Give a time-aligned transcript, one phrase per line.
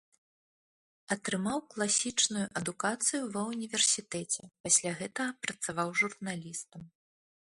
[1.15, 6.81] Атрымаў класічную адукацыю ва ўніверсітэце, пасля гэтага працаваў журналістам.